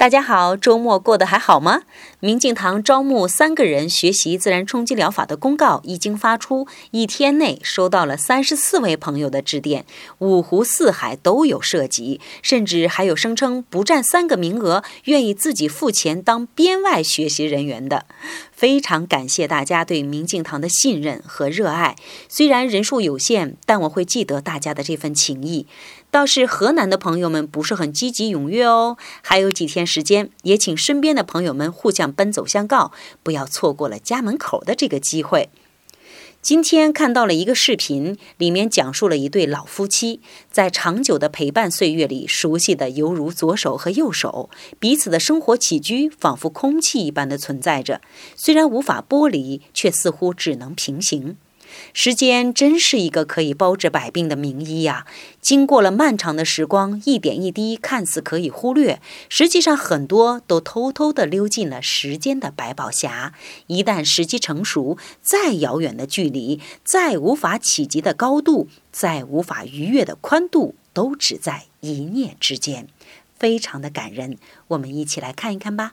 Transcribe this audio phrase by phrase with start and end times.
[0.00, 1.82] 大家好，周末过得还好吗？
[2.20, 9.84] 明镜堂招募三个人学习自然冲击疗法的公告已经发出，一天内收到了三十四位朋友的致电，
[10.16, 18.06] 五湖四海都有涉及，甚至还有声称不占三个名额，愿意自己付钱当编外学习人员的。
[18.60, 21.96] 非常感谢大家对明镜堂的信任和热爱，
[22.28, 25.66] 虽然人数有限，但我会记得大家的这份情谊。
[26.10, 35.48] 倒是河南的朋友们不是很积极踊跃哦，还有几天时间，也请身边的朋友们互相奔走相告，不要错过了家门口的这个机会。
[36.42, 48.00] 今天看到了一个视频，里面讲述了一对老夫妻在长久的陪伴岁月里，熟悉的犹如左手和右手，彼此的生活起居仿佛空气一般的存在着，
[48.34, 51.36] 虽然无法剥离，却似乎只能平行。
[51.92, 55.06] 时间真是一个可以包治百病的名医呀！
[55.40, 63.32] 经过了漫长的时光，一点一滴看似可以忽略，实际上很多都偷偷地溜进了时间的百宝匣。
[63.66, 72.86] 一旦时机成熟，再遥远的距离，再无法企及的高度，再无法逾越的宽度，都只在一念之间，
[73.38, 74.36] 非常的感人。
[74.68, 75.92] 我们一起来看一看吧。